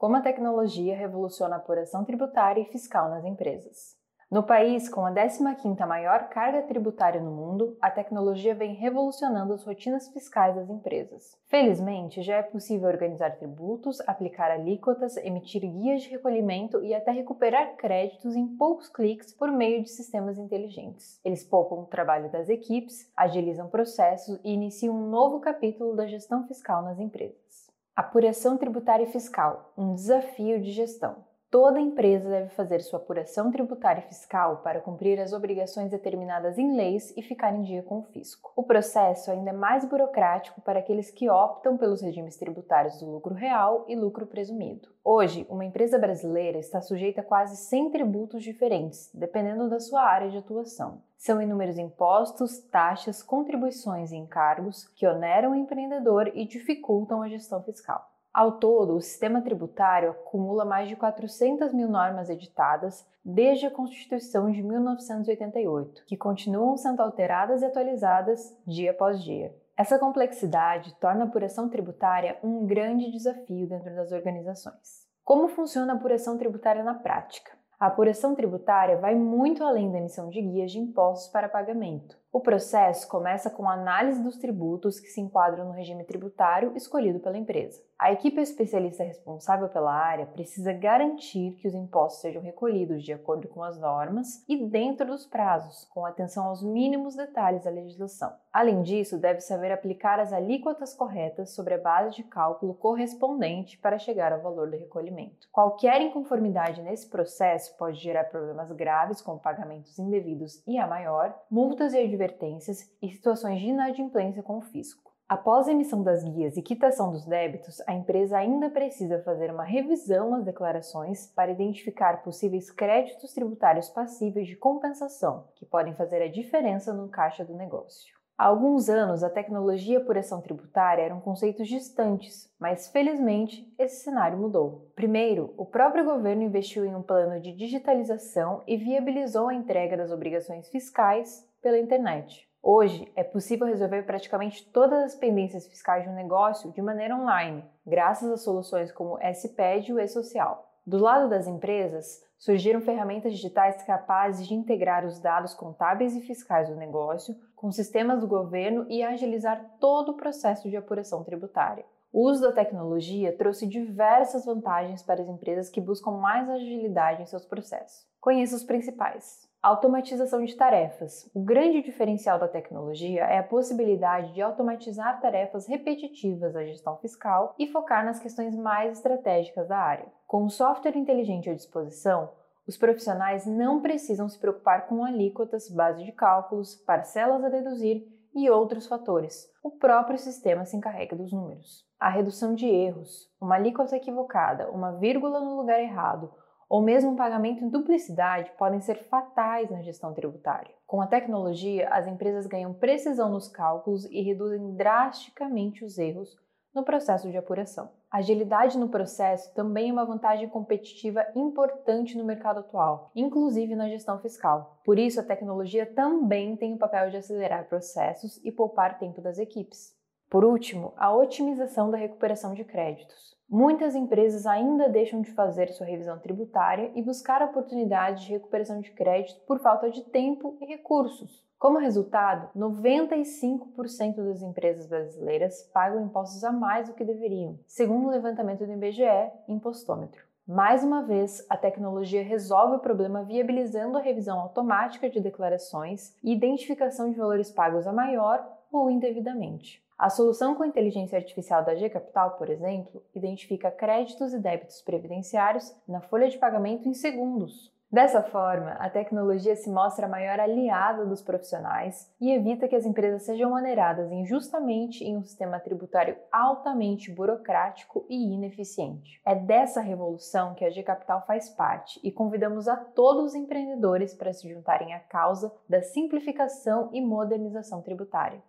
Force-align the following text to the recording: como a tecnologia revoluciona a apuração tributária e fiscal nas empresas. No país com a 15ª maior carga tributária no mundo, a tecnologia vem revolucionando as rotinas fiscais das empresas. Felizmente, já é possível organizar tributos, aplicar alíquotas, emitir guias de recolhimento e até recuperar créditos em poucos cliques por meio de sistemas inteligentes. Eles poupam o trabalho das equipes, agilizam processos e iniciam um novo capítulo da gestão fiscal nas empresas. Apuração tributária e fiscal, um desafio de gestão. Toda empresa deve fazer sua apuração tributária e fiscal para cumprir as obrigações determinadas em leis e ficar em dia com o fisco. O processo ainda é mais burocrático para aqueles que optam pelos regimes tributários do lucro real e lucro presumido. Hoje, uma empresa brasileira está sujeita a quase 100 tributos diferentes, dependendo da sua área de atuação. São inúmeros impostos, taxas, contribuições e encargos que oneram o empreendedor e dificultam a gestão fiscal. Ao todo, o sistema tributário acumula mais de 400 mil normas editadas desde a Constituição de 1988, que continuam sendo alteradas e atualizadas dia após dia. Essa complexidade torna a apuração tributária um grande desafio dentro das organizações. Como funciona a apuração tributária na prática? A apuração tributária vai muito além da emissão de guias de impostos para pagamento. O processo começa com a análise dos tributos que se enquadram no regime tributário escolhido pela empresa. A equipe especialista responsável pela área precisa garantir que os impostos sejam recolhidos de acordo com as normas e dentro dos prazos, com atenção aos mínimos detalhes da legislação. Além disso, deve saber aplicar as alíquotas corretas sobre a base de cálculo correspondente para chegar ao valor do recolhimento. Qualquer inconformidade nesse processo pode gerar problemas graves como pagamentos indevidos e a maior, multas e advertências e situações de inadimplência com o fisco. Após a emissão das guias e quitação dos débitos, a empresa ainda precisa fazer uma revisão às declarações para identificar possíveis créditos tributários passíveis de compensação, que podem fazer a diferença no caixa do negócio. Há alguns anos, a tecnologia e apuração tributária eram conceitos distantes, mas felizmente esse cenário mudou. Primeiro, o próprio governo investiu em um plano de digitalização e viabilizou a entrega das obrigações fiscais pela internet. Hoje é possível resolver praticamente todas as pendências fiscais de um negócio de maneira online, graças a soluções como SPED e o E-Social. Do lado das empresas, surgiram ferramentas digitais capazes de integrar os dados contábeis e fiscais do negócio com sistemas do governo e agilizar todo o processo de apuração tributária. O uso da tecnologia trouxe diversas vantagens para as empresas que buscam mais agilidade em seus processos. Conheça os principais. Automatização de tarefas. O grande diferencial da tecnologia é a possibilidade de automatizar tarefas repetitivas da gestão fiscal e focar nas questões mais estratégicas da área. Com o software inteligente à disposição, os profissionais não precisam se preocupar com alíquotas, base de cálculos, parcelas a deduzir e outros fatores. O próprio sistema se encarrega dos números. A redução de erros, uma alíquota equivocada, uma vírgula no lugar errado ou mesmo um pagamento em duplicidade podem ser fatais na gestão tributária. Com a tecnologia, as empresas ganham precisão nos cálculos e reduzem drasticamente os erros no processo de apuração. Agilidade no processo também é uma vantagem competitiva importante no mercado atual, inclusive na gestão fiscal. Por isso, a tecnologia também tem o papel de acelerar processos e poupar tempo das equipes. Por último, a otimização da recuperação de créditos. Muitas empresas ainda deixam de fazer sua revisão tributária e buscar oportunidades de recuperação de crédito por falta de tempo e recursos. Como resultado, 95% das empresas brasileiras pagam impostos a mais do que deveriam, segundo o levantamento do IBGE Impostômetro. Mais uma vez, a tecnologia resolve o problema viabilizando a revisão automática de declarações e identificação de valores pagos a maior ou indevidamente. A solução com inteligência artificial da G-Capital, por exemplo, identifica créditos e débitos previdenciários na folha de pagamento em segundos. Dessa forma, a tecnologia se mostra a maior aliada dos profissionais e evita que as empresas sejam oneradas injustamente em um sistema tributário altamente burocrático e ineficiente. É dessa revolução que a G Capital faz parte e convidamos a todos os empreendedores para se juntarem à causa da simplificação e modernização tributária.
como 0.00 0.16
a 0.16 0.22
tecnologia 0.22 0.96
revoluciona 0.96 1.56
a 1.56 1.58
apuração 1.58 2.06
tributária 2.06 2.62
e 2.62 2.72
fiscal 2.72 3.10
nas 3.10 3.22
empresas. 3.22 3.94
No 4.30 4.42
país 4.42 4.88
com 4.88 5.04
a 5.04 5.12
15ª 5.12 5.86
maior 5.86 6.30
carga 6.30 6.62
tributária 6.62 7.20
no 7.20 7.30
mundo, 7.30 7.76
a 7.82 7.90
tecnologia 7.90 8.54
vem 8.54 8.72
revolucionando 8.72 9.52
as 9.52 9.62
rotinas 9.62 10.08
fiscais 10.08 10.56
das 10.56 10.70
empresas. 10.70 11.36
Felizmente, 11.48 12.22
já 12.22 12.36
é 12.36 12.42
possível 12.42 12.88
organizar 12.88 13.36
tributos, 13.36 14.00
aplicar 14.06 14.50
alíquotas, 14.50 15.18
emitir 15.18 15.60
guias 15.70 16.00
de 16.00 16.08
recolhimento 16.08 16.82
e 16.82 16.94
até 16.94 17.10
recuperar 17.10 17.76
créditos 17.76 18.34
em 18.34 18.56
poucos 18.56 18.88
cliques 18.88 19.34
por 19.34 19.52
meio 19.52 19.82
de 19.82 19.90
sistemas 19.90 20.38
inteligentes. 20.38 21.20
Eles 21.22 21.44
poupam 21.44 21.82
o 21.82 21.86
trabalho 21.86 22.30
das 22.30 22.48
equipes, 22.48 23.12
agilizam 23.14 23.68
processos 23.68 24.40
e 24.42 24.50
iniciam 24.50 24.94
um 24.94 25.10
novo 25.10 25.40
capítulo 25.40 25.94
da 25.94 26.06
gestão 26.06 26.46
fiscal 26.46 26.80
nas 26.80 26.98
empresas. 26.98 27.69
Apuração 28.00 28.56
tributária 28.56 29.04
e 29.04 29.12
fiscal, 29.12 29.74
um 29.76 29.92
desafio 29.92 30.58
de 30.58 30.72
gestão. 30.72 31.16
Toda 31.50 31.80
empresa 31.80 32.30
deve 32.30 32.50
fazer 32.50 32.80
sua 32.80 33.00
apuração 33.00 33.50
tributária 33.50 34.04
e 34.06 34.08
fiscal 34.08 34.58
para 34.58 34.80
cumprir 34.80 35.18
as 35.18 35.32
obrigações 35.32 35.90
determinadas 35.90 36.56
em 36.58 36.76
leis 36.76 37.12
e 37.16 37.22
ficar 37.22 37.52
em 37.52 37.62
dia 37.62 37.82
com 37.82 37.98
o 37.98 38.04
fisco. 38.04 38.52
O 38.54 38.62
processo 38.62 39.32
ainda 39.32 39.50
é 39.50 39.52
mais 39.52 39.84
burocrático 39.84 40.60
para 40.60 40.78
aqueles 40.78 41.10
que 41.10 41.28
optam 41.28 41.76
pelos 41.76 42.02
regimes 42.02 42.36
tributários 42.36 43.00
do 43.00 43.10
lucro 43.10 43.34
real 43.34 43.84
e 43.88 43.96
lucro 43.96 44.28
presumido. 44.28 44.88
Hoje, 45.02 45.44
uma 45.50 45.64
empresa 45.64 45.98
brasileira 45.98 46.56
está 46.56 46.80
sujeita 46.80 47.20
a 47.20 47.24
quase 47.24 47.56
100 47.56 47.90
tributos 47.90 48.44
diferentes, 48.44 49.10
dependendo 49.12 49.68
da 49.68 49.80
sua 49.80 50.02
área 50.02 50.30
de 50.30 50.38
atuação. 50.38 51.02
São 51.16 51.42
inúmeros 51.42 51.78
impostos, 51.78 52.58
taxas, 52.58 53.24
contribuições 53.24 54.12
e 54.12 54.16
encargos 54.16 54.86
que 54.94 55.04
oneram 55.04 55.50
o 55.50 55.56
empreendedor 55.56 56.30
e 56.32 56.46
dificultam 56.46 57.22
a 57.22 57.28
gestão 57.28 57.60
fiscal. 57.60 58.09
Ao 58.32 58.52
todo, 58.52 58.94
o 58.94 59.00
sistema 59.00 59.42
tributário 59.42 60.10
acumula 60.10 60.64
mais 60.64 60.88
de 60.88 60.94
400 60.94 61.72
mil 61.74 61.88
normas 61.88 62.30
editadas 62.30 63.04
desde 63.24 63.66
a 63.66 63.70
Constituição 63.72 64.52
de 64.52 64.62
1988, 64.62 66.04
que 66.06 66.16
continuam 66.16 66.76
sendo 66.76 67.00
alteradas 67.02 67.60
e 67.60 67.64
atualizadas 67.64 68.56
dia 68.64 68.92
após 68.92 69.20
dia. 69.22 69.52
Essa 69.76 69.98
complexidade 69.98 70.94
torna 71.00 71.24
a 71.24 71.26
apuração 71.26 71.68
tributária 71.68 72.38
um 72.40 72.66
grande 72.66 73.10
desafio 73.10 73.66
dentro 73.66 73.92
das 73.96 74.12
organizações. 74.12 75.08
Como 75.24 75.48
funciona 75.48 75.92
a 75.92 75.96
apuração 75.96 76.38
tributária 76.38 76.84
na 76.84 76.94
prática? 76.94 77.50
A 77.80 77.86
apuração 77.86 78.34
tributária 78.36 78.98
vai 78.98 79.14
muito 79.14 79.64
além 79.64 79.90
da 79.90 79.98
emissão 79.98 80.28
de 80.28 80.40
guias 80.40 80.70
de 80.70 80.78
impostos 80.78 81.32
para 81.32 81.48
pagamento. 81.48 82.19
O 82.32 82.38
processo 82.38 83.08
começa 83.08 83.50
com 83.50 83.68
a 83.68 83.72
análise 83.72 84.22
dos 84.22 84.38
tributos 84.38 85.00
que 85.00 85.08
se 85.08 85.20
enquadram 85.20 85.64
no 85.64 85.72
regime 85.72 86.04
tributário 86.04 86.72
escolhido 86.76 87.18
pela 87.18 87.36
empresa. 87.36 87.82
A 87.98 88.12
equipe 88.12 88.40
especialista 88.40 89.02
responsável 89.02 89.68
pela 89.68 89.92
área 89.92 90.24
precisa 90.24 90.72
garantir 90.72 91.56
que 91.56 91.66
os 91.66 91.74
impostos 91.74 92.22
sejam 92.22 92.40
recolhidos 92.40 93.02
de 93.02 93.12
acordo 93.12 93.48
com 93.48 93.64
as 93.64 93.78
normas 93.78 94.42
e 94.48 94.56
dentro 94.56 95.06
dos 95.06 95.26
prazos, 95.26 95.84
com 95.92 96.06
atenção 96.06 96.46
aos 96.46 96.62
mínimos 96.62 97.16
detalhes 97.16 97.64
da 97.64 97.70
legislação. 97.70 98.32
Além 98.52 98.82
disso, 98.82 99.18
deve 99.18 99.40
saber 99.40 99.70
aplicar 99.70 100.18
as 100.18 100.32
alíquotas 100.32 100.94
corretas 100.94 101.50
sobre 101.50 101.74
a 101.74 101.78
base 101.78 102.16
de 102.16 102.22
cálculo 102.22 102.74
correspondente 102.74 103.76
para 103.76 103.98
chegar 103.98 104.32
ao 104.32 104.40
valor 104.40 104.70
do 104.70 104.78
recolhimento. 104.78 105.48
Qualquer 105.52 106.00
inconformidade 106.00 106.80
nesse 106.82 107.08
processo 107.08 107.76
pode 107.76 107.98
gerar 107.98 108.24
problemas 108.24 108.72
graves 108.72 109.20
como 109.20 109.38
pagamentos 109.38 109.98
indevidos 109.98 110.62
e 110.66 110.78
a 110.78 110.86
maior, 110.86 111.36
multas 111.50 111.92
e 111.92 111.98
advertências 112.20 112.90
e 113.00 113.08
situações 113.08 113.60
de 113.60 113.68
inadimplência 113.68 114.42
com 114.42 114.58
o 114.58 114.62
fisco. 114.62 115.10
Após 115.26 115.68
a 115.68 115.72
emissão 115.72 116.02
das 116.02 116.24
guias 116.24 116.56
e 116.56 116.62
quitação 116.62 117.12
dos 117.12 117.24
débitos, 117.24 117.80
a 117.86 117.94
empresa 117.94 118.36
ainda 118.36 118.68
precisa 118.68 119.22
fazer 119.22 119.50
uma 119.50 119.62
revisão 119.62 120.34
às 120.34 120.44
declarações 120.44 121.28
para 121.28 121.52
identificar 121.52 122.22
possíveis 122.22 122.70
créditos 122.70 123.32
tributários 123.32 123.88
passíveis 123.88 124.48
de 124.48 124.56
compensação, 124.56 125.44
que 125.54 125.64
podem 125.64 125.94
fazer 125.94 126.20
a 126.20 126.28
diferença 126.28 126.92
no 126.92 127.08
caixa 127.08 127.44
do 127.44 127.54
negócio. 127.54 128.12
Há 128.36 128.46
alguns 128.46 128.88
anos, 128.88 129.22
a 129.22 129.28
tecnologia 129.28 129.98
e 129.98 130.02
apuração 130.02 130.40
tributária 130.40 131.02
eram 131.02 131.20
conceitos 131.20 131.68
distantes, 131.68 132.50
mas 132.58 132.88
felizmente 132.88 133.70
esse 133.78 134.02
cenário 134.02 134.38
mudou. 134.38 134.90
Primeiro, 134.96 135.52
o 135.58 135.66
próprio 135.66 136.06
governo 136.06 136.42
investiu 136.42 136.86
em 136.86 136.96
um 136.96 137.02
plano 137.02 137.38
de 137.38 137.52
digitalização 137.52 138.62
e 138.66 138.78
viabilizou 138.78 139.48
a 139.48 139.54
entrega 139.54 139.94
das 139.94 140.10
obrigações 140.10 140.68
fiscais 140.70 141.46
pela 141.60 141.78
internet. 141.78 142.48
Hoje 142.62 143.10
é 143.16 143.24
possível 143.24 143.66
resolver 143.66 144.02
praticamente 144.02 144.66
todas 144.70 145.02
as 145.02 145.14
pendências 145.14 145.66
fiscais 145.66 146.04
de 146.04 146.10
um 146.10 146.14
negócio 146.14 146.70
de 146.72 146.82
maneira 146.82 147.16
online, 147.16 147.64
graças 147.86 148.30
a 148.30 148.36
soluções 148.36 148.92
como 148.92 149.18
SPED 149.34 149.90
e 149.90 149.94
o 149.94 149.98
E-Social. 149.98 150.70
Do 150.86 150.98
lado 150.98 151.28
das 151.28 151.46
empresas, 151.46 152.22
surgiram 152.38 152.80
ferramentas 152.80 153.32
digitais 153.32 153.82
capazes 153.82 154.46
de 154.46 154.54
integrar 154.54 155.06
os 155.06 155.18
dados 155.20 155.54
contábeis 155.54 156.16
e 156.16 156.20
fiscais 156.20 156.68
do 156.68 156.76
negócio 156.76 157.34
com 157.54 157.70
sistemas 157.70 158.20
do 158.20 158.26
governo 158.26 158.86
e 158.88 159.02
agilizar 159.02 159.76
todo 159.78 160.12
o 160.12 160.16
processo 160.16 160.68
de 160.68 160.76
apuração 160.76 161.22
tributária. 161.22 161.84
O 162.12 162.28
uso 162.28 162.42
da 162.42 162.52
tecnologia 162.52 163.36
trouxe 163.36 163.68
diversas 163.68 164.44
vantagens 164.44 165.00
para 165.00 165.22
as 165.22 165.28
empresas 165.28 165.70
que 165.70 165.80
buscam 165.80 166.10
mais 166.10 166.50
agilidade 166.50 167.22
em 167.22 167.26
seus 167.26 167.44
processos. 167.44 168.04
Conheça 168.20 168.56
os 168.56 168.64
principais. 168.64 169.48
Automatização 169.62 170.44
de 170.44 170.56
tarefas. 170.56 171.30
O 171.32 171.40
grande 171.40 171.82
diferencial 171.82 172.38
da 172.38 172.48
tecnologia 172.48 173.22
é 173.24 173.38
a 173.38 173.44
possibilidade 173.44 174.32
de 174.32 174.42
automatizar 174.42 175.20
tarefas 175.20 175.68
repetitivas 175.68 176.54
da 176.54 176.64
gestão 176.64 176.96
fiscal 176.96 177.54
e 177.56 177.68
focar 177.68 178.04
nas 178.04 178.18
questões 178.18 178.56
mais 178.56 178.98
estratégicas 178.98 179.68
da 179.68 179.78
área. 179.78 180.06
Com 180.26 180.44
o 180.44 180.50
software 180.50 180.96
inteligente 180.96 181.48
à 181.48 181.54
disposição, 181.54 182.30
os 182.66 182.76
profissionais 182.76 183.46
não 183.46 183.80
precisam 183.80 184.28
se 184.28 184.38
preocupar 184.38 184.88
com 184.88 185.04
alíquotas, 185.04 185.70
base 185.70 186.04
de 186.04 186.12
cálculos, 186.12 186.74
parcelas 186.74 187.44
a 187.44 187.48
deduzir 187.48 188.04
e 188.34 188.50
outros 188.50 188.86
fatores. 188.86 189.48
O 189.62 189.70
próprio 189.72 190.18
sistema 190.18 190.64
se 190.64 190.76
encarrega 190.76 191.14
dos 191.14 191.32
números. 191.32 191.89
A 192.00 192.08
redução 192.08 192.54
de 192.54 192.66
erros, 192.66 193.30
uma 193.38 193.56
alíquota 193.56 193.94
equivocada, 193.94 194.70
uma 194.70 194.92
vírgula 194.92 195.38
no 195.38 195.54
lugar 195.54 195.78
errado 195.78 196.32
ou 196.66 196.80
mesmo 196.80 197.10
um 197.10 197.16
pagamento 197.16 197.62
em 197.62 197.68
duplicidade 197.68 198.50
podem 198.56 198.80
ser 198.80 198.94
fatais 198.94 199.68
na 199.70 199.82
gestão 199.82 200.14
tributária. 200.14 200.74
Com 200.86 201.02
a 201.02 201.06
tecnologia, 201.06 201.90
as 201.90 202.06
empresas 202.06 202.46
ganham 202.46 202.72
precisão 202.72 203.28
nos 203.28 203.48
cálculos 203.48 204.06
e 204.06 204.22
reduzem 204.22 204.76
drasticamente 204.76 205.84
os 205.84 205.98
erros 205.98 206.38
no 206.74 206.84
processo 206.84 207.30
de 207.30 207.36
apuração. 207.36 207.90
Agilidade 208.10 208.78
no 208.78 208.88
processo 208.88 209.52
também 209.54 209.90
é 209.90 209.92
uma 209.92 210.06
vantagem 210.06 210.48
competitiva 210.48 211.26
importante 211.34 212.16
no 212.16 212.24
mercado 212.24 212.60
atual, 212.60 213.10
inclusive 213.14 213.74
na 213.74 213.90
gestão 213.90 214.18
fiscal. 214.20 214.80
Por 214.86 214.98
isso, 214.98 215.20
a 215.20 215.24
tecnologia 215.24 215.84
também 215.84 216.56
tem 216.56 216.72
o 216.72 216.78
papel 216.78 217.10
de 217.10 217.18
acelerar 217.18 217.68
processos 217.68 218.42
e 218.42 218.50
poupar 218.50 218.98
tempo 218.98 219.20
das 219.20 219.38
equipes. 219.38 219.99
Por 220.30 220.44
último, 220.44 220.94
a 220.96 221.12
otimização 221.12 221.90
da 221.90 221.98
recuperação 221.98 222.54
de 222.54 222.62
créditos. 222.62 223.36
Muitas 223.48 223.96
empresas 223.96 224.46
ainda 224.46 224.88
deixam 224.88 225.20
de 225.20 225.32
fazer 225.32 225.70
sua 225.70 225.84
revisão 225.84 226.20
tributária 226.20 226.92
e 226.94 227.02
buscar 227.02 227.42
oportunidades 227.42 228.22
de 228.22 228.30
recuperação 228.30 228.80
de 228.80 228.92
crédito 228.92 229.40
por 229.44 229.58
falta 229.58 229.90
de 229.90 230.04
tempo 230.04 230.56
e 230.60 230.66
recursos. 230.66 231.44
Como 231.58 231.78
resultado, 231.78 232.48
95% 232.56 234.24
das 234.24 234.40
empresas 234.40 234.86
brasileiras 234.86 235.68
pagam 235.74 236.04
impostos 236.04 236.44
a 236.44 236.52
mais 236.52 236.88
do 236.88 236.94
que 236.94 237.04
deveriam, 237.04 237.58
segundo 237.66 238.06
o 238.06 238.10
levantamento 238.10 238.64
do 238.64 238.72
IBGE 238.72 239.32
Impostômetro. 239.48 240.22
Mais 240.46 240.84
uma 240.84 241.02
vez, 241.02 241.44
a 241.50 241.56
tecnologia 241.56 242.22
resolve 242.22 242.76
o 242.76 242.80
problema 242.80 243.24
viabilizando 243.24 243.98
a 243.98 244.00
revisão 244.00 244.38
automática 244.38 245.10
de 245.10 245.20
declarações 245.20 246.16
e 246.22 246.32
identificação 246.32 247.10
de 247.10 247.18
valores 247.18 247.50
pagos 247.50 247.84
a 247.84 247.92
maior 247.92 248.46
ou 248.72 248.88
indevidamente. 248.88 249.84
A 250.00 250.08
solução 250.08 250.54
com 250.54 250.64
inteligência 250.64 251.18
artificial 251.18 251.62
da 251.62 251.74
G-Capital, 251.74 252.30
por 252.38 252.48
exemplo, 252.48 253.02
identifica 253.14 253.70
créditos 253.70 254.32
e 254.32 254.38
débitos 254.38 254.80
previdenciários 254.80 255.76
na 255.86 256.00
folha 256.00 256.30
de 256.30 256.38
pagamento 256.38 256.88
em 256.88 256.94
segundos. 256.94 257.70
Dessa 257.92 258.22
forma, 258.22 258.70
a 258.78 258.88
tecnologia 258.88 259.54
se 259.54 259.68
mostra 259.68 260.06
a 260.06 260.08
maior 260.08 260.40
aliada 260.40 261.04
dos 261.04 261.20
profissionais 261.20 262.10
e 262.18 262.32
evita 262.32 262.66
que 262.66 262.76
as 262.76 262.86
empresas 262.86 263.24
sejam 263.24 263.52
oneradas 263.52 264.10
injustamente 264.10 265.04
em 265.04 265.18
um 265.18 265.22
sistema 265.22 265.60
tributário 265.60 266.16
altamente 266.32 267.12
burocrático 267.12 268.06
e 268.08 268.32
ineficiente. 268.32 269.20
É 269.22 269.34
dessa 269.34 269.82
revolução 269.82 270.54
que 270.54 270.64
a 270.64 270.70
G 270.70 270.82
Capital 270.82 271.26
faz 271.26 271.50
parte 271.50 272.00
e 272.02 272.10
convidamos 272.10 272.68
a 272.68 272.76
todos 272.76 273.24
os 273.24 273.34
empreendedores 273.34 274.14
para 274.14 274.32
se 274.32 274.48
juntarem 274.48 274.94
à 274.94 274.98
causa 274.98 275.52
da 275.68 275.82
simplificação 275.82 276.88
e 276.90 277.02
modernização 277.02 277.82
tributária. 277.82 278.40